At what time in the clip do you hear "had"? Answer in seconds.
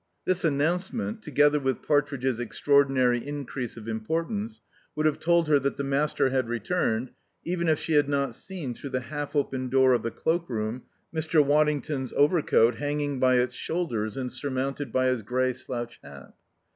6.31-6.49, 7.93-8.09